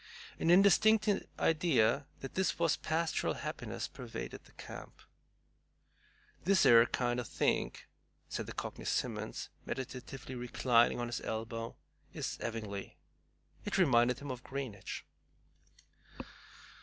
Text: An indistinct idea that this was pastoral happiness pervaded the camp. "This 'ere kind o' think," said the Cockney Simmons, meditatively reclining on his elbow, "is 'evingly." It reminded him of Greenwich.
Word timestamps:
An 0.39 0.49
indistinct 0.49 1.07
idea 1.37 2.07
that 2.21 2.33
this 2.33 2.57
was 2.57 2.75
pastoral 2.75 3.35
happiness 3.35 3.87
pervaded 3.87 4.43
the 4.45 4.51
camp. 4.53 4.99
"This 6.43 6.65
'ere 6.65 6.87
kind 6.87 7.19
o' 7.19 7.23
think," 7.23 7.87
said 8.27 8.47
the 8.47 8.51
Cockney 8.53 8.85
Simmons, 8.85 9.49
meditatively 9.63 10.33
reclining 10.33 10.99
on 10.99 11.05
his 11.05 11.21
elbow, 11.21 11.75
"is 12.13 12.39
'evingly." 12.39 12.97
It 13.63 13.77
reminded 13.77 14.17
him 14.17 14.31
of 14.31 14.41
Greenwich. 14.43 15.05